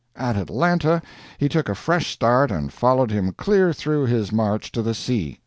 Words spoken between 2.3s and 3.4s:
and followed him